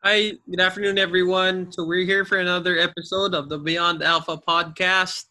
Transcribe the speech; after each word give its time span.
Hi, 0.00 0.32
good 0.48 0.64
afternoon, 0.64 0.96
everyone. 0.96 1.68
So, 1.68 1.84
we're 1.84 2.08
here 2.08 2.24
for 2.24 2.40
another 2.40 2.80
episode 2.80 3.36
of 3.36 3.52
the 3.52 3.60
Beyond 3.60 4.00
Alpha 4.00 4.40
podcast. 4.40 5.28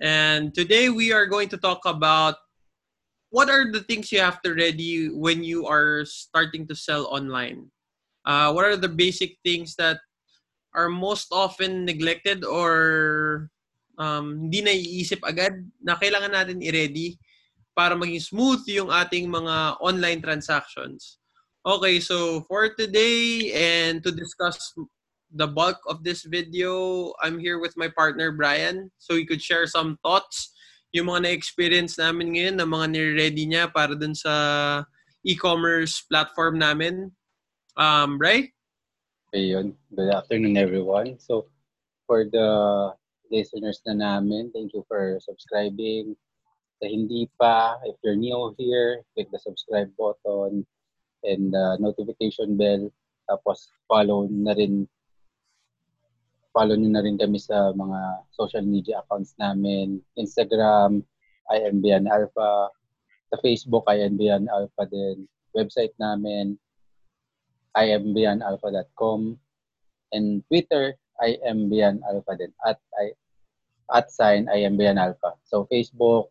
And 0.00 0.56
today 0.56 0.88
we 0.88 1.12
are 1.12 1.28
going 1.28 1.52
to 1.52 1.60
talk 1.60 1.84
about 1.84 2.40
what 3.28 3.52
are 3.52 3.68
the 3.68 3.84
things 3.84 4.08
you 4.08 4.24
have 4.24 4.40
to 4.40 4.56
ready 4.56 5.12
when 5.12 5.44
you 5.44 5.68
are 5.68 6.08
starting 6.08 6.64
to 6.68 6.74
sell 6.74 7.12
online. 7.12 7.68
Uh, 8.24 8.56
what 8.56 8.64
are 8.64 8.80
the 8.80 8.88
basic 8.88 9.36
things 9.44 9.76
that 9.76 10.00
are 10.72 10.88
most 10.88 11.28
often 11.28 11.84
neglected 11.84 12.40
or 12.40 13.50
um, 14.00 14.48
hindi 14.48 14.64
naiisip 14.64 15.20
agad 15.28 15.60
na 15.84 16.00
kailangan 16.00 16.32
natin 16.32 16.64
i-ready 16.64 17.20
para 17.76 17.92
maging 17.92 18.32
smooth 18.32 18.64
yung 18.64 18.88
ating 18.88 19.28
mga 19.28 19.76
online 19.76 20.24
transactions. 20.24 21.20
Okay, 21.64 21.96
so 21.96 22.44
for 22.44 22.68
today 22.76 23.48
and 23.56 24.04
to 24.04 24.12
discuss 24.12 24.76
the 25.32 25.48
bulk 25.48 25.80
of 25.88 26.04
this 26.04 26.28
video, 26.28 27.08
I'm 27.24 27.40
here 27.40 27.56
with 27.56 27.72
my 27.72 27.88
partner 27.88 28.36
Brian. 28.36 28.92
So 29.00 29.16
we 29.16 29.24
could 29.24 29.40
share 29.40 29.64
some 29.64 29.96
thoughts, 30.04 30.52
yung 30.92 31.08
mga 31.08 31.24
na-experience 31.24 31.96
namin 31.96 32.36
ngayon, 32.36 32.60
na 32.60 32.68
mga 32.68 32.86
nire-ready 32.92 33.48
niya 33.48 33.72
para 33.72 33.96
dun 33.96 34.12
sa 34.12 34.84
e-commerce 35.24 36.04
platform 36.04 36.60
namin. 36.60 37.08
Um, 37.80 38.20
right? 38.20 38.52
Ayun. 39.32 39.72
Good 39.96 40.12
afternoon, 40.12 40.60
everyone. 40.60 41.16
So, 41.16 41.48
for 42.04 42.28
the 42.28 42.92
listeners 43.32 43.80
na 43.88 43.96
namin, 43.96 44.52
thank 44.52 44.76
you 44.76 44.84
for 44.84 45.16
subscribing. 45.16 46.12
Sa 46.84 46.92
hindi 46.92 47.24
pa, 47.40 47.80
if 47.88 47.96
you're 48.04 48.20
new 48.20 48.52
here, 48.60 49.00
click 49.16 49.32
the 49.32 49.40
subscribe 49.40 49.88
button 49.96 50.68
and 51.24 51.50
the 51.52 51.76
notification 51.80 52.56
bell. 52.56 52.92
Tapos 53.24 53.72
follow 53.88 54.28
na 54.28 54.52
rin 54.52 54.84
follow 56.54 56.78
niyo 56.78 56.94
na 56.94 57.02
rin 57.02 57.18
kami 57.18 57.42
sa 57.42 57.74
mga 57.74 58.22
social 58.30 58.62
media 58.62 59.02
accounts 59.02 59.34
namin. 59.42 59.98
Instagram, 60.14 61.02
IMBN 61.50 62.06
Alpha. 62.06 62.70
Sa 63.34 63.36
Facebook, 63.42 63.82
IMBN 63.90 64.46
Alpha 64.46 64.86
din. 64.86 65.26
Website 65.50 65.90
namin, 65.98 66.54
imbnalpha.com. 67.74 69.34
And 70.14 70.46
Twitter, 70.46 70.94
IMBN 71.18 72.06
Alpha 72.06 72.38
din. 72.38 72.54
At, 72.62 72.78
I, 73.02 73.18
at 73.90 74.14
sign, 74.14 74.46
IMBN. 74.46 74.94
So 75.42 75.66
Facebook, 75.66 76.30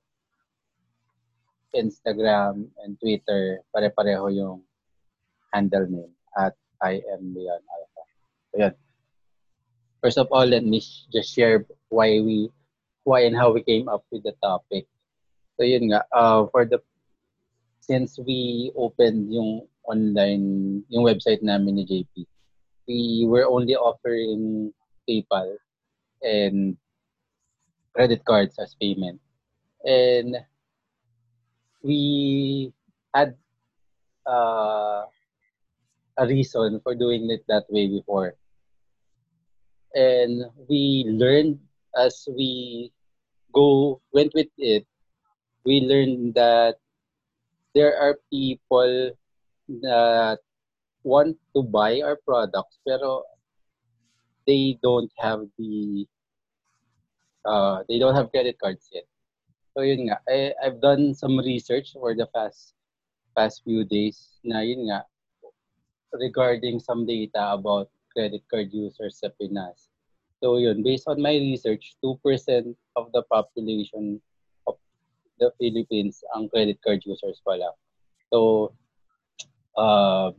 Instagram, 1.75 2.71
and 2.79 2.95
Twitter, 2.95 3.59
pare-pareho 3.75 4.31
yung 4.31 4.63
handle 5.53 5.85
name 5.85 6.11
at 6.35 6.57
I 6.81 6.99
am 7.13 7.31
Leon 7.37 7.61
Alpha. 7.61 8.03
So. 8.51 8.71
First 10.03 10.17
of 10.17 10.27
all, 10.35 10.43
let 10.43 10.65
me 10.65 10.83
just 11.13 11.31
share 11.31 11.63
why 11.87 12.19
we, 12.19 12.51
why 13.05 13.23
and 13.23 13.37
how 13.37 13.53
we 13.53 13.63
came 13.63 13.87
up 13.87 14.03
with 14.11 14.23
the 14.23 14.35
topic. 14.43 14.83
So 15.55 15.63
yun 15.63 15.93
nga, 15.93 16.03
uh, 16.11 16.51
for 16.51 16.65
the, 16.65 16.83
since 17.79 18.19
we 18.19 18.73
opened 18.75 19.31
yung 19.31 19.63
online, 19.87 20.83
yung 20.89 21.07
website 21.07 21.39
namin 21.39 21.79
ni 21.79 21.85
JP, 21.87 22.27
we 22.83 23.23
were 23.31 23.47
only 23.47 23.79
offering 23.79 24.73
PayPal 25.07 25.55
and 26.19 26.75
credit 27.95 28.25
cards 28.25 28.59
as 28.59 28.75
payment. 28.75 29.21
And 29.87 30.35
we 31.79 32.73
had 33.15 33.35
uh, 34.25 35.07
a 36.17 36.27
reason 36.27 36.79
for 36.83 36.95
doing 36.95 37.29
it 37.31 37.43
that 37.47 37.65
way 37.69 37.87
before. 37.87 38.35
And 39.95 40.45
we 40.69 41.05
learned 41.07 41.59
as 41.95 42.27
we 42.27 42.91
go 43.53 44.01
went 44.13 44.33
with 44.33 44.49
it, 44.57 44.85
we 45.65 45.81
learned 45.81 46.33
that 46.35 46.77
there 47.73 47.97
are 47.97 48.19
people 48.31 49.11
that 49.81 50.39
want 51.03 51.37
to 51.55 51.63
buy 51.63 52.01
our 52.01 52.17
products 52.25 52.79
pero 52.85 53.23
they 54.47 54.77
don't 54.81 55.11
have 55.19 55.45
the 55.57 56.05
uh, 57.45 57.83
they 57.87 57.99
don't 57.99 58.15
have 58.15 58.31
credit 58.31 58.57
cards 58.59 58.87
yet. 58.91 59.03
So 59.73 59.81
yun 59.81 60.07
nga, 60.07 60.21
I, 60.27 60.53
I've 60.63 60.79
done 60.79 61.13
some 61.13 61.37
research 61.39 61.93
for 61.93 62.15
the 62.15 62.27
past 62.31 62.73
past 63.35 63.63
few 63.65 63.83
days 63.83 64.39
na 64.43 64.61
yun 64.61 64.87
nga, 64.87 65.03
regarding 66.13 66.79
some 66.79 67.05
data 67.05 67.53
about 67.53 67.89
credit 68.13 68.45
card 68.49 68.69
users 68.71 69.19
sa 69.19 69.29
Pinas. 69.41 69.89
So 70.43 70.57
yun, 70.57 70.83
based 70.83 71.07
on 71.07 71.21
my 71.21 71.33
research, 71.33 71.95
2% 72.03 72.19
of 72.95 73.09
the 73.11 73.23
population 73.31 74.21
of 74.67 74.75
the 75.39 75.49
Philippines 75.57 76.21
ang 76.35 76.49
credit 76.49 76.77
card 76.83 77.01
users 77.05 77.41
pala. 77.41 77.73
So, 78.29 78.71
uh, 79.77 80.31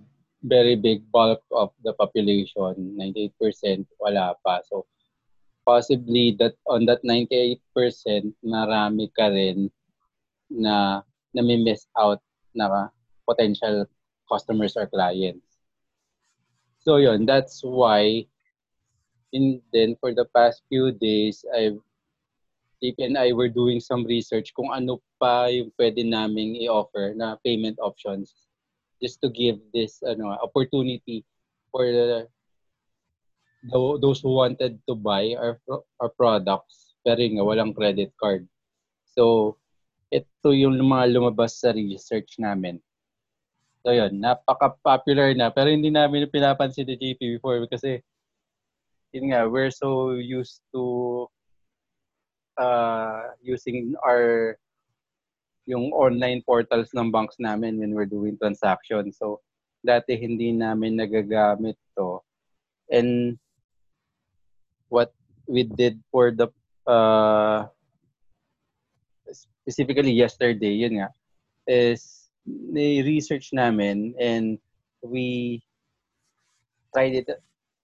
very 0.45 0.77
big 0.77 1.09
bulk 1.11 1.41
of 1.51 1.73
the 1.83 1.97
population, 1.97 2.95
98% 3.01 3.89
wala 3.97 4.37
pa. 4.45 4.61
So, 4.69 4.85
possibly 5.65 6.37
that 6.39 6.55
on 6.69 6.85
that 6.87 7.01
98%, 7.01 7.59
marami 8.45 9.09
ka 9.17 9.33
rin 9.33 9.73
na 10.53 11.01
nami-miss 11.33 11.89
out 11.97 12.21
na 12.53 12.93
potential 13.25 13.89
customers 14.29 14.77
or 14.77 14.87
clients. 14.87 15.54
So 16.85 17.01
yun, 17.01 17.25
that's 17.25 17.65
why 17.65 18.29
in 19.33 19.65
then 19.73 19.97
for 19.99 20.13
the 20.13 20.29
past 20.37 20.63
few 20.69 20.93
days 20.93 21.45
I've 21.49 21.81
Deep 22.85 23.01
and 23.01 23.17
I 23.17 23.33
were 23.33 23.49
doing 23.49 23.81
some 23.81 24.05
research 24.05 24.53
kung 24.53 24.69
ano 24.69 25.01
pa 25.17 25.49
yung 25.49 25.73
pwede 25.81 26.05
naming 26.05 26.61
i-offer 26.69 27.17
na 27.17 27.41
payment 27.41 27.81
options 27.81 28.45
just 29.01 29.25
to 29.25 29.33
give 29.33 29.57
this 29.73 30.05
ano 30.05 30.37
opportunity 30.45 31.25
for 31.73 31.89
the, 31.89 32.29
the 33.73 33.79
those 34.05 34.21
who 34.21 34.37
wanted 34.37 34.77
to 34.85 34.93
buy 34.93 35.33
our 35.41 35.57
our 35.97 36.13
products 36.13 36.93
pero 37.01 37.25
nga 37.25 37.41
walang 37.41 37.73
credit 37.73 38.13
card. 38.21 38.45
So 39.17 39.57
ito 40.13 40.53
yung 40.53 40.77
mga 40.77 41.17
lumabas 41.17 41.65
sa 41.65 41.73
research 41.73 42.37
namin. 42.37 42.85
So 43.85 43.93
yun, 43.93 44.17
napaka-popular 44.17 45.37
na. 45.37 45.53
Pero 45.53 45.69
hindi 45.69 45.93
namin 45.93 46.33
pinapansin 46.33 46.89
ni 46.89 46.97
JP 46.97 47.37
before 47.37 47.61
kasi 47.69 48.01
yun 49.13 49.31
nga, 49.31 49.45
we're 49.45 49.71
so 49.71 50.17
used 50.17 50.65
to 50.73 51.29
uh, 52.57 53.37
using 53.45 53.93
our 54.01 54.57
yung 55.69 55.93
online 55.93 56.41
portals 56.45 56.93
ng 56.97 57.13
banks 57.13 57.37
namin 57.37 57.77
when 57.77 57.93
we're 57.93 58.09
doing 58.09 58.41
transactions. 58.41 59.17
So, 59.21 59.41
dati 59.85 60.17
hindi 60.17 60.53
namin 60.53 60.97
nagagamit 60.97 61.77
to. 61.97 62.21
And 62.89 63.37
what 64.89 65.13
we 65.45 65.65
did 65.65 66.01
for 66.09 66.33
the 66.33 66.49
uh, 66.89 67.69
specifically 69.29 70.13
yesterday, 70.13 70.73
yun 70.73 71.01
nga, 71.01 71.09
is 71.69 72.24
ni-research 72.47 73.51
namin 73.53 74.13
and 74.21 74.59
we 75.01 75.61
tried 76.93 77.15
it 77.15 77.29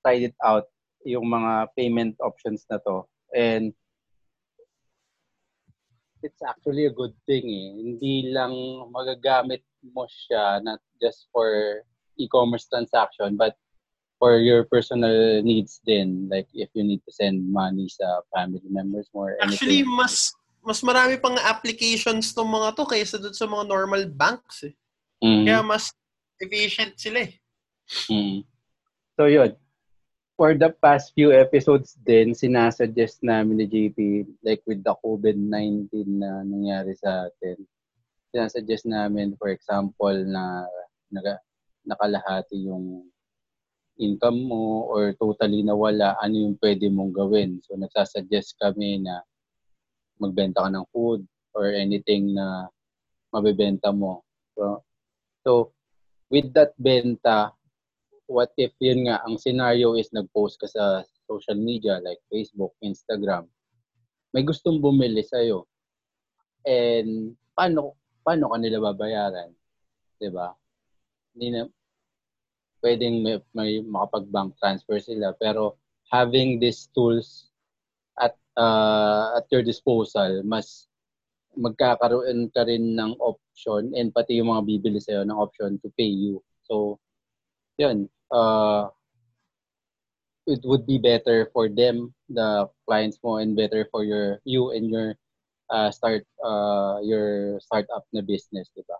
tried 0.05 0.23
it 0.23 0.37
out 0.45 0.69
yung 1.05 1.29
mga 1.29 1.69
payment 1.77 2.15
options 2.21 2.65
na 2.69 2.77
to. 2.85 3.05
And 3.33 3.73
it's 6.23 6.43
actually 6.45 6.85
a 6.87 6.93
good 6.93 7.17
thing 7.25 7.49
eh. 7.49 7.69
Hindi 7.81 8.33
lang 8.33 8.53
magagamit 8.93 9.65
mo 9.97 10.05
siya 10.05 10.61
not 10.61 10.81
just 11.01 11.29
for 11.33 11.81
e-commerce 12.21 12.69
transaction 12.69 13.37
but 13.41 13.57
for 14.21 14.37
your 14.37 14.69
personal 14.69 15.41
needs 15.41 15.81
din. 15.89 16.29
Like 16.29 16.49
if 16.53 16.69
you 16.77 16.85
need 16.85 17.01
to 17.09 17.13
send 17.13 17.49
money 17.49 17.89
sa 17.89 18.21
family 18.37 18.69
members 18.69 19.09
more 19.17 19.41
Actually 19.41 19.81
mas 19.89 20.37
mas 20.61 20.85
marami 20.85 21.17
pang 21.17 21.37
applications 21.41 22.37
tong 22.37 22.49
mga 22.49 22.77
to 22.77 22.85
kaysa 22.85 23.17
dun 23.17 23.33
sa 23.33 23.49
mga 23.49 23.65
normal 23.65 24.05
banks 24.09 24.69
eh. 24.69 24.75
Mm-hmm. 25.21 25.45
Kaya 25.49 25.61
mas 25.65 25.93
efficient 26.41 26.97
sila 26.97 27.29
eh. 27.29 27.33
Mm. 28.09 28.45
So 29.17 29.29
yun. 29.29 29.53
For 30.41 30.57
the 30.57 30.73
past 30.73 31.13
few 31.13 31.37
episodes 31.37 32.01
din, 32.01 32.33
sinasuggest 32.33 33.21
namin 33.21 33.61
ni 33.61 33.67
JP, 33.69 34.25
like 34.41 34.65
with 34.65 34.81
the 34.81 34.97
COVID-19 35.05 35.93
na 36.17 36.41
nangyari 36.41 36.97
sa 36.97 37.29
atin, 37.29 37.61
sinasuggest 38.33 38.89
namin, 38.89 39.37
for 39.37 39.53
example, 39.53 40.17
na 40.17 40.65
naga, 41.13 41.37
nakalahati 41.85 42.57
yung 42.57 43.05
income 44.01 44.49
mo 44.49 44.89
or 44.89 45.13
totally 45.21 45.61
nawala, 45.61 46.17
ano 46.25 46.49
yung 46.49 46.57
pwede 46.57 46.89
mong 46.89 47.13
gawin. 47.13 47.61
So, 47.61 47.77
nagsasuggest 47.77 48.57
kami 48.57 49.05
na 49.05 49.21
magbenta 50.21 50.63
ka 50.63 50.71
ng 50.71 50.87
food 50.93 51.25
or 51.57 51.73
anything 51.73 52.37
na 52.37 52.69
mabebenta 53.35 53.91
mo. 53.91 54.23
So, 54.55 54.85
so 55.43 55.51
with 56.31 56.53
that 56.55 56.77
benta, 56.79 57.51
what 58.31 58.55
if 58.55 58.71
yun 58.79 59.11
nga, 59.11 59.19
ang 59.27 59.41
scenario 59.41 59.99
is 59.99 60.15
nag-post 60.15 60.63
ka 60.63 60.71
sa 60.71 61.03
social 61.27 61.59
media 61.59 61.99
like 61.99 62.23
Facebook, 62.31 62.75
Instagram, 62.79 63.51
may 64.31 64.47
gustong 64.47 64.79
bumili 64.79 65.27
sa'yo. 65.27 65.67
And 66.63 67.35
paano, 67.59 67.99
paano 68.23 68.55
ka 68.55 68.57
nila 68.63 68.79
babayaran? 68.79 69.51
ba? 70.31 70.55
Hindi 71.35 71.47
na 71.51 71.63
pwedeng 72.85 73.27
may, 73.27 73.37
may 73.51 73.83
makapag-bank 73.83 74.55
transfer 74.63 75.03
sila. 75.03 75.35
Pero 75.35 75.83
having 76.15 76.63
these 76.63 76.87
tools 76.95 77.50
uh, 78.61 79.41
at 79.41 79.49
your 79.49 79.65
disposal, 79.65 80.45
mas 80.45 80.85
magkakaroon 81.57 82.53
ka 82.53 82.69
rin 82.69 82.95
ng 82.95 83.17
option 83.19 83.91
and 83.97 84.13
pati 84.13 84.39
yung 84.39 84.53
mga 84.53 84.69
bibili 84.69 85.01
sa'yo 85.01 85.25
ng 85.25 85.35
option 85.35 85.81
to 85.81 85.89
pay 85.97 86.07
you. 86.07 86.45
So, 86.69 87.01
yun. 87.81 88.07
Uh, 88.31 88.93
it 90.47 90.61
would 90.65 90.87
be 90.87 90.99
better 90.99 91.51
for 91.53 91.69
them, 91.69 92.15
the 92.29 92.69
clients 92.87 93.19
mo, 93.25 93.39
and 93.39 93.57
better 93.57 93.89
for 93.91 94.05
your 94.05 94.39
you 94.45 94.71
and 94.71 94.91
your 94.91 95.15
uh, 95.71 95.91
start 95.91 96.27
uh, 96.43 96.99
your 97.03 97.59
startup 97.63 98.07
na 98.13 98.23
business, 98.23 98.71
di 98.75 98.83
ba? 98.87 98.99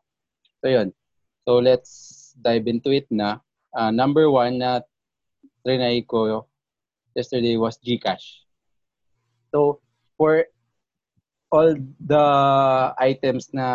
So 0.63 0.67
yun. 0.71 0.89
So 1.47 1.59
let's 1.59 2.35
dive 2.39 2.67
into 2.67 2.91
it 2.95 3.07
na. 3.11 3.43
Uh, 3.75 3.91
number 3.91 4.31
one 4.31 4.59
na 4.59 4.83
trinay 5.67 6.07
ko 6.07 6.47
yesterday 7.15 7.57
was 7.59 7.79
Gcash. 7.79 8.50
So 9.51 9.83
for 10.15 10.47
all 11.51 11.75
the 11.99 12.27
items 12.99 13.51
na 13.51 13.67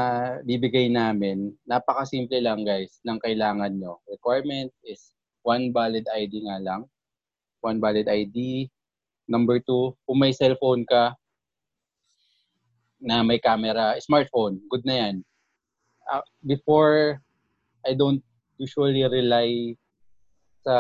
bibigay 0.48 0.88
namin, 0.88 1.52
napakasimple 1.68 2.40
lang 2.40 2.64
guys 2.64 3.04
ng 3.04 3.20
kailangan 3.20 3.76
nyo. 3.76 4.00
Requirement 4.08 4.72
is 4.88 5.12
one 5.44 5.76
valid 5.76 6.08
ID 6.08 6.48
nga 6.48 6.64
lang. 6.64 6.88
One 7.60 7.84
valid 7.84 8.08
ID. 8.08 8.72
Number 9.28 9.60
two, 9.60 9.98
kung 10.08 10.20
may 10.24 10.32
cellphone 10.32 10.88
ka 10.88 11.18
na 13.04 13.22
may 13.22 13.38
camera, 13.38 14.00
smartphone, 14.00 14.64
good 14.72 14.88
na 14.88 14.96
yan. 14.96 15.16
Uh, 16.08 16.24
before, 16.46 17.20
I 17.86 17.94
don't 17.94 18.24
usually 18.58 19.04
rely 19.04 19.76
sa 20.66 20.76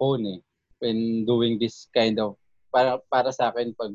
phone 0.00 0.26
eh 0.26 0.40
when 0.82 1.22
doing 1.22 1.60
this 1.62 1.86
kind 1.94 2.18
of 2.18 2.34
para 2.74 2.98
para 3.06 3.30
sa 3.30 3.54
akin 3.54 3.70
pag 3.78 3.94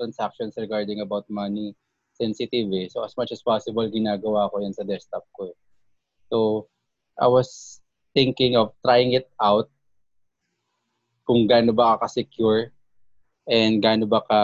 transactions 0.00 0.56
regarding 0.56 1.04
about 1.04 1.28
money 1.28 1.76
sensitive 2.16 2.72
eh. 2.72 2.88
So 2.88 3.04
as 3.04 3.12
much 3.16 3.32
as 3.32 3.44
possible, 3.44 3.84
ginagawa 3.88 4.48
ko 4.48 4.64
yan 4.64 4.72
sa 4.72 4.88
desktop 4.88 5.28
ko. 5.36 5.52
Eh. 5.52 5.56
So 6.32 6.68
I 7.20 7.28
was 7.28 7.80
thinking 8.16 8.56
of 8.56 8.72
trying 8.80 9.12
it 9.12 9.28
out 9.36 9.68
kung 11.28 11.44
gaano 11.44 11.76
ba 11.76 12.00
ka-secure 12.00 12.72
and 13.48 13.80
gaano 13.80 14.08
ba 14.08 14.20
ka 14.24 14.40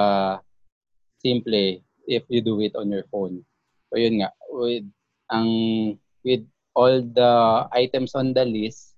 simple 1.21 1.83
if 2.07 2.23
you 2.29 2.41
do 2.41 2.61
it 2.61 2.73
on 2.79 2.89
your 2.89 3.05
phone. 3.11 3.43
So 3.91 3.99
yun 3.99 4.23
nga, 4.23 4.31
with 4.51 4.87
ang 5.29 5.51
with 6.23 6.47
all 6.77 7.03
the 7.03 7.67
items 7.75 8.15
on 8.15 8.33
the 8.33 8.47
list, 8.47 8.95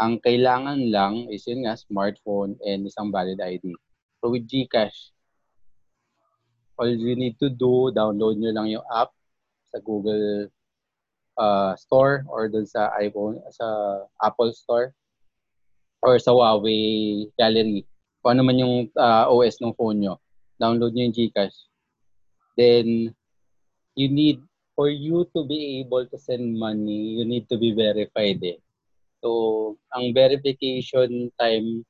ang 0.00 0.18
kailangan 0.24 0.90
lang 0.90 1.28
is 1.30 1.44
yun 1.46 1.68
nga, 1.68 1.76
smartphone 1.78 2.56
and 2.64 2.88
isang 2.88 3.12
valid 3.12 3.38
ID. 3.38 3.76
So 4.24 4.32
with 4.32 4.48
GCash, 4.48 5.13
all 6.78 6.90
you 6.90 7.14
need 7.14 7.38
to 7.38 7.50
do, 7.50 7.90
download 7.94 8.38
nyo 8.38 8.50
lang 8.50 8.68
yung 8.70 8.86
app 8.90 9.14
sa 9.70 9.78
Google 9.82 10.50
uh, 11.38 11.74
Store 11.78 12.26
or 12.26 12.48
dun 12.48 12.66
sa 12.66 12.90
iPhone, 12.98 13.38
sa 13.50 13.66
Apple 14.22 14.54
Store 14.54 14.94
or 16.02 16.18
sa 16.18 16.34
Huawei 16.34 17.26
Gallery. 17.38 17.86
Kung 18.22 18.38
ano 18.38 18.42
man 18.46 18.60
yung 18.60 18.90
uh, 18.96 19.24
OS 19.28 19.60
ng 19.60 19.74
phone 19.76 20.00
nyo. 20.00 20.14
Download 20.60 20.94
nyo 20.94 21.10
yung 21.10 21.16
GCash. 21.16 21.68
Then, 22.54 23.10
you 23.98 24.08
need, 24.08 24.38
for 24.74 24.90
you 24.90 25.26
to 25.34 25.46
be 25.46 25.82
able 25.82 26.06
to 26.06 26.18
send 26.18 26.58
money, 26.58 27.18
you 27.18 27.24
need 27.26 27.50
to 27.50 27.58
be 27.58 27.74
verified 27.74 28.42
eh. 28.42 28.58
So, 29.22 29.74
ang 29.90 30.14
verification 30.14 31.32
time 31.40 31.82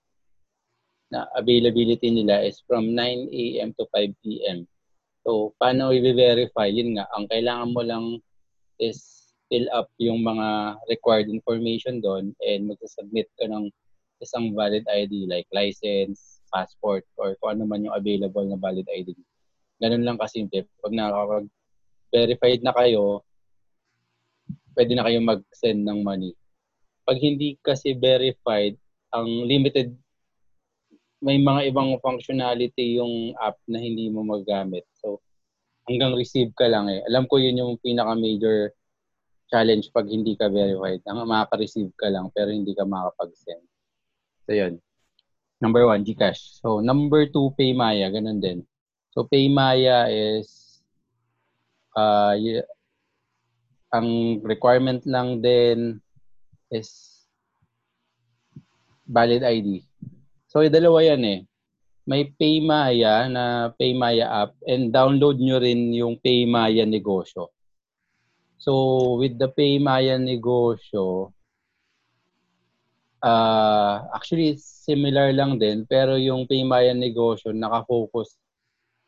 na 1.12 1.28
availability 1.36 2.08
nila 2.10 2.42
is 2.42 2.62
from 2.66 2.96
9 2.96 3.28
a.m. 3.30 3.76
to 3.76 3.84
5 3.92 4.14
p.m. 4.24 4.66
So, 5.24 5.56
paano 5.56 5.88
i-verify? 5.90 6.68
Yun 6.68 7.00
nga, 7.00 7.08
ang 7.16 7.24
kailangan 7.32 7.72
mo 7.72 7.80
lang 7.80 8.04
is 8.76 9.32
fill 9.48 9.64
up 9.72 9.88
yung 9.96 10.20
mga 10.20 10.76
required 10.92 11.32
information 11.32 12.04
doon 12.04 12.36
and 12.44 12.68
magsasubmit 12.68 13.28
ka 13.40 13.48
ng 13.48 13.72
isang 14.20 14.52
valid 14.52 14.84
ID 14.84 15.24
like 15.28 15.48
license, 15.52 16.44
passport, 16.52 17.08
or 17.16 17.36
kung 17.40 17.56
ano 17.56 17.64
man 17.64 17.84
yung 17.88 17.96
available 17.96 18.44
na 18.44 18.60
valid 18.60 18.84
ID. 18.92 19.16
Ganun 19.80 20.04
lang 20.04 20.20
kasimple. 20.20 20.68
Pag 20.80 20.92
nakakapag-verified 20.92 22.60
na 22.60 22.72
kayo, 22.76 23.24
pwede 24.76 24.92
na 24.92 25.04
kayo 25.08 25.18
mag-send 25.24 25.82
ng 25.88 26.00
money. 26.04 26.36
Pag 27.04 27.20
hindi 27.20 27.56
kasi 27.64 27.96
verified, 27.96 28.76
ang 29.12 29.28
limited 29.48 29.92
may 31.24 31.40
mga 31.40 31.72
ibang 31.72 31.96
functionality 32.04 33.00
yung 33.00 33.32
app 33.40 33.56
na 33.64 33.80
hindi 33.80 34.12
mo 34.12 34.20
magamit. 34.20 34.84
Hanggang 35.84 36.16
receive 36.16 36.50
ka 36.56 36.64
lang 36.64 36.88
eh. 36.88 37.04
Alam 37.08 37.28
ko 37.28 37.36
yun 37.36 37.60
yung 37.60 37.76
pinaka-major 37.80 38.72
challenge 39.52 39.92
pag 39.92 40.08
hindi 40.08 40.32
ka 40.34 40.48
verified. 40.48 41.04
Ang 41.04 41.28
makaka-receive 41.28 41.92
ka 42.00 42.08
lang 42.08 42.32
pero 42.32 42.48
hindi 42.48 42.72
ka 42.72 42.88
makapag-send. 42.88 43.64
So, 44.48 44.56
yun. 44.56 44.80
Number 45.60 45.84
one, 45.88 46.04
Gcash. 46.04 46.60
So, 46.60 46.80
number 46.80 47.28
two, 47.28 47.52
Paymaya. 47.56 48.08
Ganun 48.12 48.40
din. 48.40 48.64
So, 49.12 49.24
Paymaya 49.28 50.08
is 50.10 50.80
uh, 51.96 52.34
y- 52.36 52.66
ang 53.94 54.40
requirement 54.42 55.06
lang 55.06 55.38
din 55.38 56.02
is 56.74 57.22
valid 59.06 59.46
ID. 59.46 59.84
So, 60.50 60.66
dalawa 60.66 61.04
yan 61.04 61.22
eh. 61.22 61.38
May 62.04 62.28
Paymaya 62.36 63.32
na 63.32 63.72
Paymaya 63.72 64.28
app 64.44 64.52
and 64.68 64.92
download 64.92 65.40
nyo 65.40 65.56
rin 65.56 65.88
yung 65.96 66.20
Paymaya 66.20 66.84
negosyo. 66.84 67.48
So, 68.60 69.16
with 69.20 69.40
the 69.40 69.48
Paymaya 69.48 70.20
negosyo, 70.20 71.32
uh, 73.24 74.04
actually 74.12 74.60
similar 74.60 75.32
lang 75.32 75.56
din 75.56 75.88
pero 75.88 76.20
yung 76.20 76.44
Paymaya 76.44 76.92
negosyo 76.92 77.56
nakafocus 77.56 78.36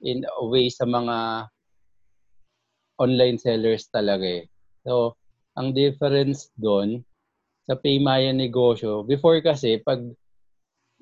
in 0.00 0.24
a 0.24 0.42
way 0.48 0.72
sa 0.72 0.88
mga 0.88 1.48
online 2.96 3.36
sellers 3.36 3.88
talaga 3.92 4.24
eh. 4.24 4.44
So, 4.88 5.20
ang 5.56 5.76
difference 5.76 6.48
doon 6.56 7.04
sa 7.68 7.76
Paymaya 7.76 8.30
negosyo, 8.32 9.04
before 9.04 9.40
kasi 9.42 9.80
pag 9.82 10.00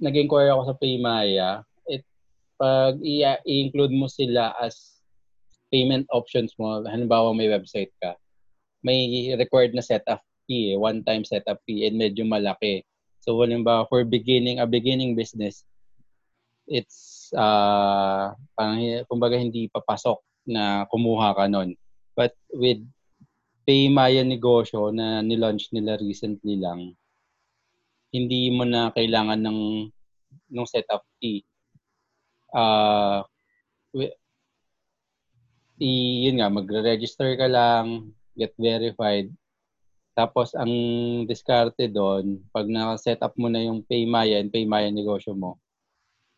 nag-inquire 0.01 0.51
ako 0.51 0.63
sa 0.75 0.79
Paymaya, 0.79 1.49
pag 2.61 2.99
i-include 3.03 3.95
mo 3.95 4.07
sila 4.07 4.55
as 4.61 5.03
payment 5.73 6.07
options 6.15 6.55
mo, 6.59 6.83
halimbawa 6.87 7.35
may 7.35 7.51
website 7.51 7.91
ka, 7.99 8.15
may 8.85 9.33
required 9.35 9.75
na 9.75 9.83
setup 9.83 10.23
fee, 10.47 10.75
eh, 10.75 10.79
one-time 10.79 11.25
setup 11.25 11.59
fee, 11.67 11.89
and 11.89 11.99
medyo 11.99 12.23
malaki. 12.23 12.85
So, 13.25 13.41
halimbawa, 13.41 13.89
for 13.89 14.05
beginning, 14.05 14.61
a 14.61 14.69
beginning 14.69 15.17
business, 15.17 15.65
it's, 16.69 17.33
uh, 17.33 18.37
parang, 18.55 19.03
kumbaga, 19.09 19.41
hindi 19.41 19.73
papasok 19.73 20.21
na 20.47 20.85
kumuha 20.93 21.33
ka 21.33 21.49
nun. 21.49 21.73
But 22.13 22.37
with 22.53 22.85
Paymaya 23.65 24.21
negosyo 24.21 24.93
na 24.93 25.25
nilaunch 25.25 25.73
nila 25.73 25.97
recently 25.97 26.61
lang, 26.61 26.93
hindi 28.13 28.53
mo 28.53 28.69
na 28.69 28.93
kailangan 28.93 29.41
ng 29.41 29.61
ng 30.53 30.67
setup 30.69 31.01
fee. 31.17 31.41
Uh, 32.55 33.27
i, 35.83 35.91
yun 36.31 36.39
nga, 36.39 36.49
magre-register 36.51 37.35
ka 37.35 37.51
lang, 37.51 38.15
get 38.39 38.55
verified. 38.55 39.31
Tapos, 40.15 40.55
ang 40.55 40.71
diskarte 41.27 41.91
doon, 41.91 42.39
pag 42.55 42.71
na-set 42.71 43.19
up 43.27 43.35
mo 43.35 43.51
na 43.51 43.67
yung 43.67 43.83
Paymaya 43.83 44.39
and 44.39 44.55
Paymaya 44.55 44.87
negosyo 44.95 45.35
mo, 45.35 45.59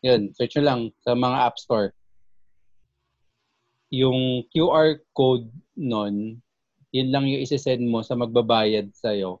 yun, 0.01 0.33
search 0.33 0.57
nyo 0.57 0.63
lang 0.65 0.81
sa 1.05 1.13
mga 1.13 1.37
app 1.45 1.57
store. 1.61 1.93
Yung 3.93 4.45
QR 4.49 4.97
code 5.13 5.53
nun, 5.77 6.41
yun 6.89 7.09
lang 7.13 7.29
yung 7.29 7.45
isi-send 7.45 7.85
mo 7.85 8.01
sa 8.01 8.17
magbabayad 8.17 8.89
sa'yo 8.97 9.37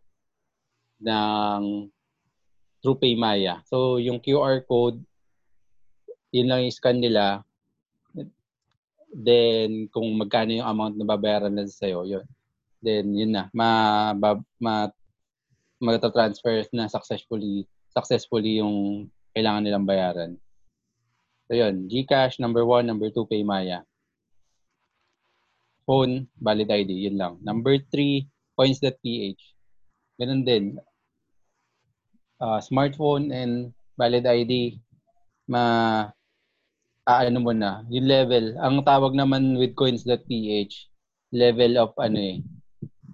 ng 1.01 1.89
through 2.81 3.01
Paymaya. 3.01 3.65
So, 3.65 3.97
yung 3.97 4.21
QR 4.21 4.61
code, 4.69 5.01
yun 6.31 6.47
lang 6.47 6.63
yung 6.67 6.75
scan 6.75 6.99
nila. 6.99 7.43
Then, 9.11 9.87
kung 9.89 10.19
magkano 10.19 10.51
yung 10.51 10.67
amount 10.67 10.95
na 10.99 11.07
babayaran 11.07 11.53
na 11.55 11.65
sa'yo, 11.65 12.03
yun. 12.03 12.25
Then, 12.83 13.15
yun 13.15 13.31
na. 13.33 13.49
Ma, 13.55 14.11
ma, 14.13 14.37
ma 14.59 14.91
magta-transfer 15.77 16.65
na 16.73 16.89
successfully 16.89 17.69
successfully 17.93 18.61
yung 18.61 19.09
kailangan 19.33 19.65
nilang 19.65 19.89
bayaran. 19.89 20.31
So 21.49 21.57
yun, 21.57 21.89
GCash, 21.89 22.37
number 22.37 22.65
one. 22.65 22.85
Number 22.85 23.09
two, 23.09 23.25
Paymaya. 23.25 23.81
Phone, 25.87 26.27
valid 26.37 26.69
ID, 26.69 26.91
yun 27.09 27.17
lang. 27.17 27.33
Number 27.41 27.79
three, 27.89 28.27
coins.ph. 28.59 29.41
Ganun 30.19 30.43
din. 30.43 30.75
Uh, 32.37 32.59
smartphone 32.61 33.33
and 33.33 33.73
valid 33.97 34.27
ID, 34.27 34.77
ma 35.49 36.05
aano 37.07 37.39
mo 37.39 37.55
na, 37.55 37.87
yung 37.87 38.03
level. 38.03 38.59
Ang 38.59 38.83
tawag 38.83 39.15
naman 39.15 39.55
with 39.55 39.71
coins.ph, 39.79 40.75
level 41.31 41.73
of 41.79 41.95
ano 41.95 42.19
eh, 42.19 42.37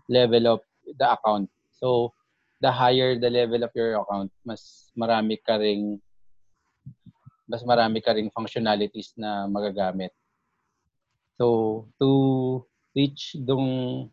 level 0.09 0.57
of 0.57 0.59
the 0.97 1.05
account. 1.05 1.45
So, 1.77 2.09
the 2.57 2.73
higher 2.73 3.13
the 3.21 3.29
level 3.29 3.61
of 3.61 3.69
your 3.77 4.01
account, 4.01 4.33
mas 4.41 4.89
marami 4.97 5.37
ka 5.37 5.61
ring 5.61 6.01
mas 7.45 7.61
marami 7.61 8.01
ka 8.01 8.17
ring 8.17 8.33
functionalities 8.33 9.13
na 9.13 9.45
magagamit. 9.45 10.09
So, 11.37 11.85
to 12.01 12.09
reach 12.97 13.37
dong 13.45 14.09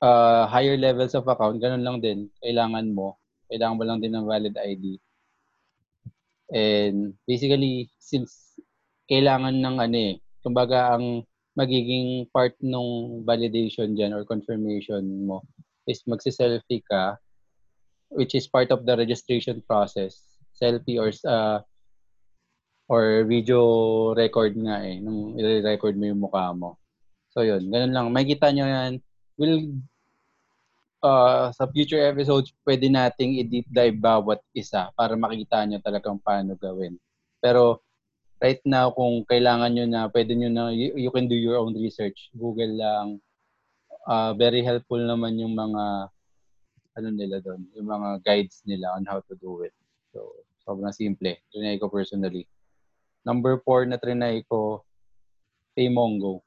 uh, 0.00 0.48
higher 0.48 0.80
levels 0.80 1.12
of 1.12 1.28
account, 1.28 1.60
ganun 1.60 1.84
lang 1.84 1.98
din. 2.00 2.32
Kailangan 2.40 2.88
mo. 2.88 3.20
Kailangan 3.52 3.76
mo 3.76 3.84
lang 3.84 4.00
din 4.00 4.16
ng 4.16 4.24
valid 4.24 4.56
ID. 4.56 4.96
And 6.52 7.16
basically, 7.24 7.88
since 7.96 8.51
kailangan 9.12 9.60
ng 9.60 9.76
ano 9.76 9.98
eh, 10.00 10.14
kumbaga 10.40 10.96
ang 10.96 11.20
magiging 11.52 12.24
part 12.32 12.56
ng 12.64 13.20
validation 13.28 13.92
dyan 13.92 14.16
or 14.16 14.24
confirmation 14.24 15.04
mo 15.28 15.44
is 15.84 16.00
magsi-selfie 16.08 16.80
ka 16.88 17.20
which 18.16 18.36
is 18.36 18.48
part 18.48 18.72
of 18.72 18.84
the 18.84 18.94
registration 18.96 19.60
process. 19.64 20.40
Selfie 20.52 21.00
or 21.00 21.12
uh, 21.24 21.60
or 22.88 23.24
video 23.24 23.60
record 24.12 24.52
nga 24.56 24.84
eh, 24.84 25.00
nung 25.00 25.36
i-record 25.40 25.96
mo 25.96 26.04
yung 26.04 26.22
mukha 26.28 26.52
mo. 26.52 26.76
So 27.32 27.40
yun, 27.40 27.72
ganun 27.72 27.96
lang. 27.96 28.06
Makikita 28.12 28.52
nyo 28.52 28.68
yan. 28.68 28.92
We'll, 29.40 29.80
uh, 31.00 31.48
sa 31.56 31.64
future 31.72 32.04
episodes, 32.04 32.52
pwede 32.68 32.92
nating 32.92 33.40
i-deep 33.40 33.68
dive 33.72 33.96
bawat 33.96 34.44
isa 34.52 34.92
para 34.92 35.16
makita 35.16 35.64
nyo 35.64 35.80
talagang 35.80 36.20
paano 36.20 36.52
gawin. 36.60 37.00
Pero 37.40 37.80
right 38.42 38.58
now, 38.66 38.90
kung 38.90 39.22
kailangan 39.22 39.70
nyo 39.70 39.86
na, 39.86 40.02
pwede 40.10 40.34
nyo 40.34 40.50
na, 40.50 40.74
you, 40.74 40.90
you 40.98 41.10
can 41.14 41.30
do 41.30 41.38
your 41.38 41.62
own 41.62 41.78
research. 41.78 42.34
Google 42.34 42.74
lang. 42.74 43.22
Uh, 44.02 44.34
very 44.34 44.66
helpful 44.66 44.98
naman 44.98 45.38
yung 45.38 45.54
mga 45.54 46.10
ano 46.92 47.08
nila 47.14 47.38
doon, 47.38 47.62
yung 47.78 47.86
mga 47.88 48.20
guides 48.26 48.66
nila 48.66 48.90
on 48.98 49.06
how 49.06 49.22
to 49.30 49.38
do 49.38 49.62
it. 49.62 49.72
So, 50.10 50.26
sobrang 50.66 50.92
simple. 50.92 51.38
Trinay 51.54 51.78
ko 51.78 51.86
personally. 51.86 52.50
Number 53.22 53.62
four 53.62 53.86
na 53.86 53.96
trinay 53.96 54.42
ko, 54.50 54.82
Paymongo. 55.78 56.42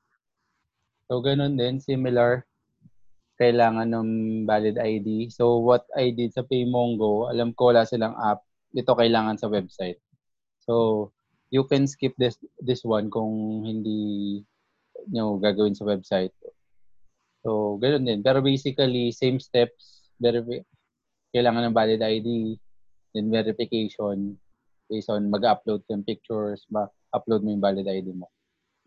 So, 1.07 1.23
ganun 1.23 1.55
din, 1.55 1.79
similar. 1.79 2.43
Kailangan 3.39 3.89
ng 3.89 4.09
valid 4.45 4.77
ID. 4.77 5.31
So, 5.31 5.63
what 5.63 5.87
I 5.95 6.11
did 6.11 6.35
sa 6.35 6.43
Paymongo, 6.43 7.31
alam 7.31 7.55
ko 7.55 7.71
wala 7.71 7.87
silang 7.87 8.13
app. 8.19 8.43
Ito 8.75 8.93
kailangan 8.93 9.39
sa 9.39 9.47
website. 9.47 9.97
So, 10.61 11.09
you 11.49 11.63
can 11.65 11.85
skip 11.85 12.13
this 12.17 12.37
this 12.61 12.81
one 12.81 13.09
kung 13.09 13.63
hindi 13.65 14.41
nyo 15.11 15.37
gagawin 15.37 15.77
sa 15.77 15.85
website. 15.85 16.33
So, 17.45 17.77
ganun 17.77 18.09
din. 18.09 18.25
Pero 18.25 18.41
basically, 18.41 19.13
same 19.13 19.37
steps. 19.37 20.09
Verif- 20.17 20.65
kailangan 21.29 21.69
ng 21.69 21.77
valid 21.77 22.01
ID, 22.01 22.57
then 23.13 23.29
verification, 23.29 24.39
based 24.89 25.11
on 25.11 25.29
mag-upload 25.29 25.83
ng 25.91 26.01
pictures, 26.07 26.65
ma-upload 26.71 27.43
mo 27.43 27.53
yung 27.53 27.61
valid 27.61 27.85
ID 27.85 28.15
mo. 28.15 28.31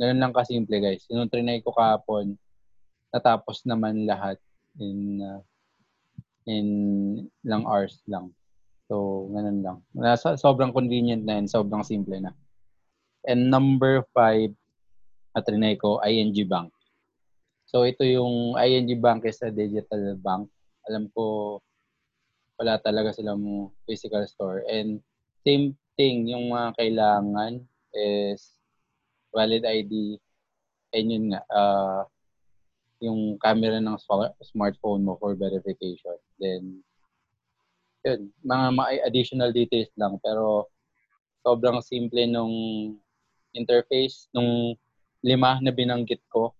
Ganun 0.00 0.18
lang 0.18 0.34
kasimple 0.34 0.78
guys. 0.80 1.04
Yung 1.12 1.30
trinay 1.30 1.60
ko 1.62 1.70
kahapon, 1.70 2.34
natapos 3.12 3.62
naman 3.68 4.08
lahat 4.08 4.40
in 4.78 5.20
uh, 5.22 5.42
in 6.48 6.66
lang 7.44 7.62
hours 7.68 8.00
lang. 8.08 8.32
So, 8.88 9.28
ganun 9.28 9.60
lang. 9.60 9.78
Nasa, 9.92 10.40
sobrang 10.40 10.72
convenient 10.72 11.20
na 11.28 11.36
yun, 11.36 11.46
sobrang 11.46 11.84
simple 11.84 12.16
na. 12.16 12.32
And 13.28 13.52
number 13.52 14.08
five, 14.16 14.56
at 15.36 15.44
trinay 15.44 15.76
ko, 15.76 16.00
ING 16.00 16.32
Bank. 16.48 16.72
So, 17.68 17.84
ito 17.84 18.00
yung 18.00 18.56
ING 18.56 18.88
Bank 19.04 19.28
is 19.28 19.44
a 19.44 19.52
digital 19.52 20.16
bank. 20.16 20.48
Alam 20.88 21.12
ko, 21.12 21.60
wala 22.56 22.80
talaga 22.80 23.12
silang 23.12 23.68
physical 23.84 24.24
store. 24.24 24.64
And 24.64 25.04
same 25.44 25.76
thing, 26.00 26.32
yung 26.32 26.48
mga 26.48 26.80
kailangan 26.80 27.60
is 27.92 28.56
valid 29.36 29.68
ID, 29.68 30.16
and 30.96 31.06
yun 31.12 31.24
nga, 31.36 31.44
uh, 31.52 32.02
yung 33.04 33.36
camera 33.38 33.76
ng 33.76 34.00
smartphone 34.40 35.04
mo 35.04 35.20
for 35.20 35.36
verification. 35.36 36.16
Then, 36.40 36.80
yun, 38.08 38.32
mga, 38.40 38.66
mga 38.72 38.90
additional 39.04 39.52
details 39.52 39.92
lang. 40.00 40.16
Pero, 40.24 40.72
sobrang 41.44 41.84
simple 41.84 42.24
nung 42.24 42.56
interface, 43.54 44.28
nung 44.34 44.76
lima 45.24 45.58
na 45.62 45.72
binanggit 45.74 46.22
ko. 46.28 46.54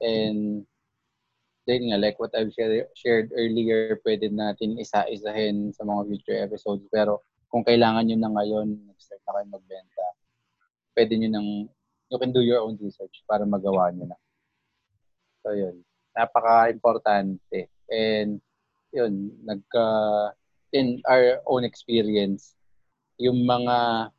And, 0.00 0.64
then 1.64 1.88
nga, 1.88 1.96
like 1.96 2.20
what 2.20 2.36
I've 2.36 2.52
shared, 2.52 2.92
shared 2.92 3.32
earlier, 3.32 3.96
pwede 4.04 4.28
natin 4.28 4.76
isa-isahin 4.76 5.72
sa 5.72 5.84
mga 5.88 6.12
future 6.12 6.38
episodes. 6.44 6.84
Pero, 6.92 7.24
kung 7.48 7.64
kailangan 7.64 8.04
nyo 8.04 8.16
na 8.20 8.30
ngayon, 8.34 8.68
nag-start 8.84 9.22
na 9.24 9.32
kayo 9.38 9.46
magbenta, 9.48 10.06
pwede 10.92 11.12
nyo 11.16 11.28
nang, 11.32 11.50
you 12.12 12.18
can 12.20 12.32
do 12.36 12.44
your 12.44 12.60
own 12.60 12.76
research 12.78 13.24
para 13.24 13.48
magawa 13.48 13.88
nyo 13.90 14.12
na. 14.12 14.18
So, 15.40 15.56
yun. 15.56 15.80
Napaka-importante. 16.12 17.72
And, 17.88 18.44
yun, 18.92 19.32
nagka, 19.42 19.84
in 20.74 21.00
our 21.08 21.40
own 21.46 21.64
experience, 21.64 22.58
yung 23.16 23.46
mga 23.46 24.10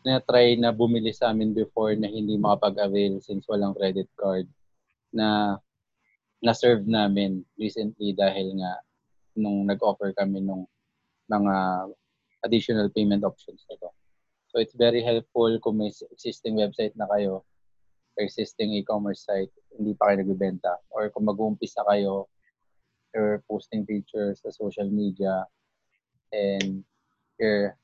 na-try 0.00 0.56
na 0.56 0.72
bumili 0.72 1.12
sa 1.12 1.32
amin 1.32 1.52
before 1.52 1.92
na 1.96 2.08
hindi 2.08 2.40
makapag-avail 2.40 3.20
since 3.20 3.44
walang 3.44 3.76
credit 3.76 4.08
card 4.16 4.48
na 5.12 5.58
na-serve 6.40 6.88
namin 6.88 7.44
recently 7.60 8.16
dahil 8.16 8.56
nga 8.56 8.80
nung 9.36 9.68
nag-offer 9.68 10.16
kami 10.16 10.40
nung 10.40 10.64
mga 11.28 11.86
additional 12.44 12.88
payment 12.88 13.22
options 13.22 13.60
na 13.68 13.76
to. 13.76 13.90
So 14.50 14.58
it's 14.58 14.74
very 14.74 15.04
helpful 15.04 15.52
kung 15.60 15.78
may 15.78 15.92
existing 15.92 16.58
website 16.58 16.96
na 16.96 17.06
kayo, 17.06 17.44
existing 18.18 18.74
e-commerce 18.74 19.28
site, 19.28 19.52
hindi 19.76 19.94
pa 19.94 20.10
kayo 20.10 20.24
nagbebenta. 20.24 20.80
Or 20.90 21.12
kung 21.12 21.28
mag-uumpisa 21.28 21.86
kayo, 21.86 22.26
you're 23.14 23.44
posting 23.46 23.86
pictures 23.86 24.42
sa 24.42 24.50
social 24.50 24.88
media, 24.90 25.46
and 26.32 26.82
you're, 27.38 27.76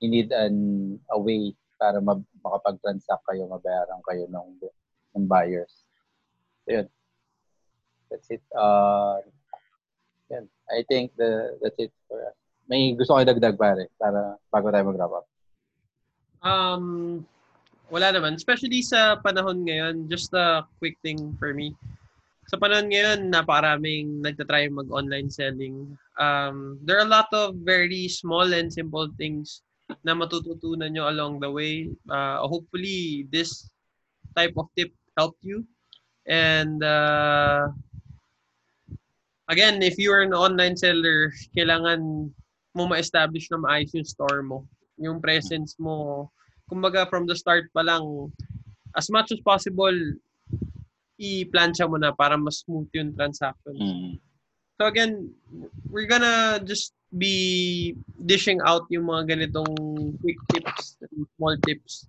you 0.00 0.08
need 0.10 0.32
an, 0.32 0.98
a 1.08 1.18
way 1.18 1.56
para 1.80 1.96
mag, 2.04 2.20
makapag-transact 2.44 3.24
kayo, 3.24 3.48
mabayaran 3.48 4.04
kayo 4.04 4.28
ng, 4.28 4.48
ng 5.16 5.24
buyers. 5.24 5.88
So 6.68 6.76
yun. 6.76 6.86
That's 8.12 8.28
it. 8.28 8.44
Uh, 8.52 9.24
yan. 10.28 10.44
I 10.68 10.84
think 10.84 11.16
the 11.16 11.56
that's 11.64 11.80
it 11.80 11.94
for 12.04 12.20
us. 12.20 12.36
May 12.68 12.92
gusto 12.92 13.16
ko 13.16 13.24
dagdag 13.24 13.56
pare 13.56 13.88
para 13.96 14.36
bago 14.52 14.68
tayo 14.68 14.84
mag-wrap 14.92 15.14
up. 15.24 15.26
Um, 16.44 17.24
wala 17.88 18.12
naman. 18.14 18.36
Especially 18.36 18.84
sa 18.84 19.18
panahon 19.18 19.64
ngayon, 19.64 20.06
just 20.06 20.30
a 20.36 20.62
quick 20.78 21.00
thing 21.02 21.34
for 21.40 21.56
me. 21.56 21.74
Sa 22.50 22.58
panahon 22.58 22.90
ngayon, 22.90 23.30
napakaraming 23.30 24.22
nagtatry 24.22 24.70
mag-online 24.70 25.30
selling. 25.30 25.94
Um, 26.18 26.78
there 26.82 26.98
are 26.98 27.06
a 27.06 27.10
lot 27.10 27.30
of 27.30 27.58
very 27.62 28.10
small 28.10 28.46
and 28.54 28.70
simple 28.70 29.06
things 29.18 29.62
na 30.04 30.16
matututunan 30.16 30.90
nyo 30.92 31.08
along 31.08 31.40
the 31.40 31.50
way. 31.50 31.88
Uh, 32.08 32.44
hopefully, 32.48 33.28
this 33.28 33.68
type 34.36 34.54
of 34.56 34.68
tip 34.76 34.92
helped 35.16 35.42
you. 35.44 35.64
And 36.24 36.80
uh, 36.84 37.68
again, 39.48 39.82
if 39.82 39.98
you 39.98 40.12
are 40.12 40.22
an 40.22 40.32
online 40.32 40.76
seller, 40.76 41.32
kailangan 41.56 42.30
mo 42.72 42.82
ma-establish 42.86 43.50
na 43.50 43.58
maayos 43.58 43.92
yung 43.92 44.08
store 44.08 44.42
mo. 44.46 44.64
Yung 45.00 45.18
presence 45.18 45.76
mo, 45.80 46.28
kumbaga 46.70 47.08
from 47.10 47.26
the 47.26 47.34
start 47.34 47.66
pa 47.74 47.82
lang, 47.82 48.30
as 48.94 49.10
much 49.10 49.32
as 49.32 49.40
possible, 49.42 49.96
i-plancha 51.20 51.84
mo 51.84 52.00
na 52.00 52.14
para 52.14 52.38
mas 52.38 52.64
smooth 52.64 52.88
yung 52.96 53.12
transactions. 53.12 53.76
Mm. 53.76 54.16
So 54.80 54.88
again, 54.88 55.28
we're 55.92 56.08
gonna 56.08 56.56
just 56.64 56.96
be 57.12 57.92
dishing 58.24 58.64
out 58.64 58.88
yung 58.88 59.12
mga 59.12 59.36
ganitong 59.36 59.76
quick 60.24 60.40
tips, 60.48 60.96
small 61.36 61.52
tips 61.68 62.08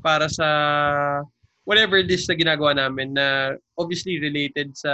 para 0.00 0.24
sa 0.32 0.48
whatever 1.68 2.00
this 2.00 2.24
na 2.24 2.32
ginagawa 2.32 2.72
namin 2.80 3.12
na 3.12 3.60
obviously 3.76 4.16
related 4.16 4.72
sa 4.72 4.88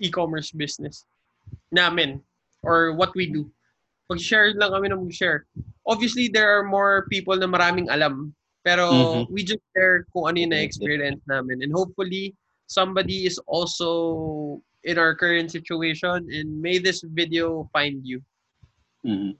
e-commerce 0.00 0.56
business 0.56 1.04
namin 1.68 2.24
or 2.64 2.96
what 2.96 3.12
we 3.12 3.28
do. 3.28 3.44
Mag-share 4.08 4.56
lang 4.56 4.72
kami 4.72 4.88
ng 4.88 5.04
mag-share. 5.12 5.44
Obviously, 5.84 6.32
there 6.32 6.48
are 6.48 6.64
more 6.64 7.04
people 7.12 7.36
na 7.36 7.44
maraming 7.44 7.92
alam. 7.92 8.32
Pero 8.64 8.88
Mhm. 8.88 9.36
we 9.36 9.44
just 9.44 9.60
share 9.76 10.08
kung 10.16 10.32
ano 10.32 10.48
yung 10.48 10.56
na-experience 10.56 11.20
namin. 11.28 11.60
And 11.60 11.76
hopefully, 11.76 12.32
somebody 12.64 13.28
is 13.28 13.36
also 13.44 14.64
in 14.86 15.02
our 15.02 15.18
current 15.18 15.50
situation 15.50 16.30
and 16.30 16.46
may 16.62 16.78
this 16.78 17.02
video 17.02 17.66
find 17.74 18.06
you. 18.06 18.22
Mhm. 19.02 19.34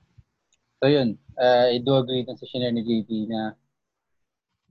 So 0.83 0.91
yun, 0.91 1.17
uh, 1.38 1.71
I 1.71 1.79
do 1.79 1.95
agree 1.97 2.26
dun 2.26 2.37
sa 2.37 2.50
shinare 2.50 2.75
ni 2.75 2.83
JP 2.83 3.31
na 3.31 3.55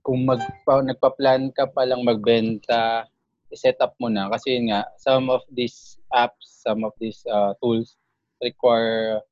kung 0.04 0.22
magpa, 0.22 0.84
nagpa-plan 0.84 1.50
ka 1.50 1.66
pa 1.66 1.82
lang 1.82 2.06
magbenta, 2.06 3.10
i-set 3.50 3.80
up 3.82 3.98
mo 3.98 4.06
na. 4.06 4.30
Kasi 4.30 4.54
yun 4.54 4.70
nga, 4.70 4.86
some 5.00 5.32
of 5.32 5.42
these 5.50 5.98
apps, 6.14 6.62
some 6.62 6.86
of 6.86 6.94
these 7.02 7.24
uh, 7.26 7.56
tools 7.58 7.98
require 8.38 9.24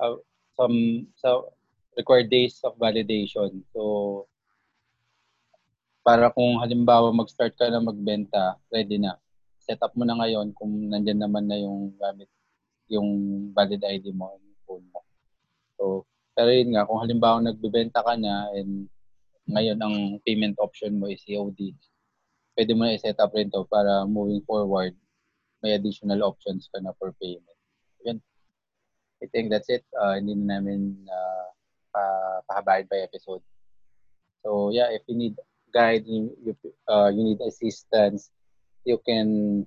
uh, 0.00 0.16
some 0.56 1.10
so 1.18 1.52
require 1.98 2.22
days 2.22 2.62
of 2.62 2.78
validation. 2.78 3.66
So 3.74 4.24
para 6.06 6.32
kung 6.32 6.56
halimbawa 6.62 7.12
mag-start 7.12 7.58
ka 7.58 7.68
na 7.68 7.84
magbenta, 7.84 8.56
ready 8.72 8.96
na. 8.96 9.18
Set 9.68 9.84
up 9.84 9.92
mo 9.92 10.08
na 10.08 10.16
ngayon 10.16 10.56
kung 10.56 10.72
nandyan 10.88 11.20
naman 11.20 11.44
na 11.44 11.60
yung 11.60 11.92
gamit 12.00 12.32
yung 12.88 13.08
valid 13.52 13.84
ID 13.84 14.16
mo, 14.16 14.32
yung 14.40 14.58
phone 14.64 14.86
mo. 14.88 15.04
So, 15.76 15.84
pero 16.32 16.48
yun 16.50 16.72
nga, 16.72 16.88
kung 16.88 17.04
halimbawa 17.04 17.44
nagbebenta 17.44 18.00
ka 18.00 18.16
na 18.16 18.48
and 18.56 18.88
ngayon 19.48 19.78
ang 19.80 19.96
payment 20.24 20.56
option 20.60 20.96
mo 20.96 21.08
is 21.08 21.20
COD, 21.24 21.76
pwede 22.56 22.72
mo 22.72 22.84
na 22.84 22.96
i-set 22.96 23.20
up 23.20 23.32
rin 23.36 23.52
to 23.52 23.64
para 23.68 24.08
moving 24.08 24.40
forward, 24.44 24.96
may 25.60 25.76
additional 25.76 26.24
options 26.24 26.68
ka 26.72 26.80
na 26.80 26.96
for 26.96 27.12
payment. 27.20 27.58
Yun. 28.04 28.18
I 29.20 29.26
think 29.30 29.52
that's 29.52 29.68
it. 29.68 29.84
Uh, 29.92 30.16
hindi 30.16 30.34
na 30.34 30.58
namin 30.58 30.96
uh, 31.06 31.48
pa, 31.92 32.02
pahabahin 32.48 32.88
by 32.88 33.04
episode. 33.04 33.44
So 34.42 34.70
yeah, 34.72 34.88
if 34.94 35.04
you 35.08 35.16
need 35.16 35.36
guide, 35.74 36.08
you, 36.08 36.32
uh, 36.88 37.12
you 37.12 37.22
need 37.24 37.40
assistance, 37.44 38.30
you 38.84 38.98
can 39.02 39.62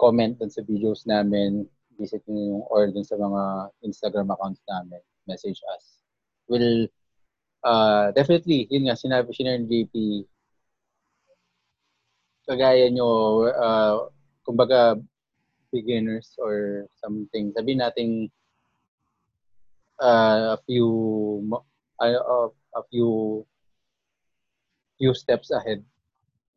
comment 0.00 0.38
dun 0.38 0.50
sa 0.50 0.62
videos 0.62 1.04
namin, 1.06 1.66
visit 1.98 2.24
nyo 2.24 2.56
yung 2.56 2.64
or 2.72 2.88
dun 2.88 3.04
sa 3.04 3.20
mga 3.20 3.70
Instagram 3.84 4.32
accounts 4.32 4.62
namin, 4.68 5.00
message 5.28 5.60
us. 5.76 6.00
We'll 6.48 6.88
uh, 7.64 8.10
definitely, 8.12 8.66
yun 8.70 8.88
nga, 8.88 8.96
sinabi, 8.96 9.30
sinare 9.36 9.60
ni 9.60 9.68
JP, 9.68 9.94
kagaya 12.48 12.88
nyo, 12.90 13.08
uh, 13.50 14.08
kumbaga, 14.42 14.96
beginners 15.70 16.34
or 16.40 16.86
something, 16.98 17.54
sabi 17.54 17.78
nating 17.78 18.26
uh, 20.02 20.56
a 20.56 20.58
few, 20.66 20.88
uh, 22.00 22.50
a 22.50 22.82
few 22.90 23.44
few 25.00 25.16
steps 25.16 25.50
ahead 25.50 25.80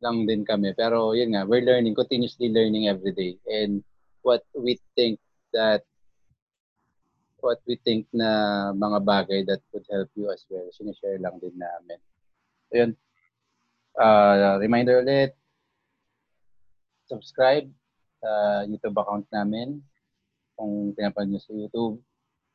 lang 0.04 0.28
din 0.28 0.44
kami. 0.44 0.76
Pero 0.76 1.16
yun 1.16 1.32
nga, 1.32 1.48
we're 1.48 1.64
learning, 1.64 1.96
continuously 1.96 2.52
learning 2.52 2.92
every 2.92 3.16
day. 3.16 3.40
And 3.48 3.80
what 4.20 4.44
we 4.52 4.76
think 4.92 5.16
that 5.56 5.88
what 7.40 7.64
we 7.64 7.80
think 7.80 8.04
na 8.12 8.72
mga 8.76 9.00
bagay 9.04 9.40
that 9.48 9.64
would 9.72 9.88
help 9.88 10.12
you 10.12 10.28
as 10.28 10.44
well, 10.52 10.68
sinishare 10.76 11.16
lang 11.20 11.40
din 11.40 11.56
namin. 11.56 12.00
So 12.68 12.72
yun, 12.84 12.90
uh, 13.96 14.60
reminder 14.60 15.00
ulit, 15.00 15.32
subscribe 17.08 17.68
sa 18.20 18.64
YouTube 18.68 18.96
account 18.96 19.24
namin 19.32 19.80
kung 20.56 20.92
pinapanood 20.92 21.36
nyo 21.36 21.40
sa 21.40 21.52
YouTube. 21.52 21.94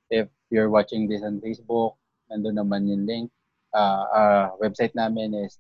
If 0.10 0.30
you're 0.50 0.74
watching 0.74 1.06
this 1.06 1.22
on 1.22 1.42
Facebook, 1.42 1.98
nandun 2.30 2.58
naman 2.58 2.90
yung 2.90 3.06
link 3.06 3.30
uh, 3.74 4.04
uh, 4.10 4.46
website 4.62 4.94
namin 4.96 5.34
is 5.34 5.58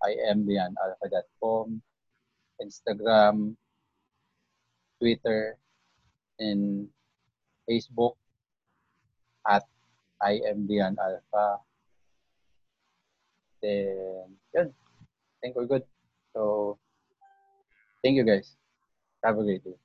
www.imbeyondalpha.com, 0.00 1.82
Instagram, 2.60 3.56
Twitter, 5.00 5.56
and 6.38 6.88
Facebook 7.68 8.16
at 9.48 9.64
imbeyondalpha. 10.22 11.60
Then, 13.62 14.36
yun. 14.54 14.72
I 14.72 15.36
think 15.42 15.56
we're 15.56 15.66
good. 15.66 15.84
So, 16.32 16.78
thank 18.02 18.16
you 18.16 18.24
guys. 18.24 18.56
Have 19.24 19.38
a 19.38 19.42
great 19.42 19.64
day. 19.64 19.76